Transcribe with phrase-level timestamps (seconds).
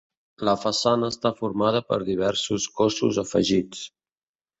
[0.47, 3.85] La façana està formada per diversos cossos afegits.